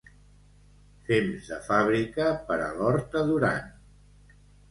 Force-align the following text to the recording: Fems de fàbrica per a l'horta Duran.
Fems 1.09 1.49
de 1.51 1.59
fàbrica 1.67 2.31
per 2.49 2.57
a 2.69 2.71
l'horta 2.79 3.23
Duran. 3.31 3.71